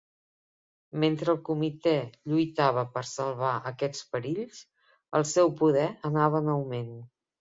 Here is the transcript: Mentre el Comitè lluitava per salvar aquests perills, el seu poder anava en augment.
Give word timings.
Mentre 1.01 1.29
el 1.33 1.37
Comitè 1.49 1.93
lluitava 2.31 2.85
per 2.95 3.03
salvar 3.09 3.51
aquests 3.73 4.03
perills, 4.17 4.65
el 5.21 5.27
seu 5.35 5.53
poder 5.61 5.87
anava 6.11 6.43
en 6.45 6.51
augment. 6.57 6.91